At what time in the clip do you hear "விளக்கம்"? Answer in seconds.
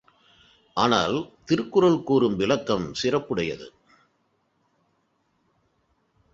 2.35-2.93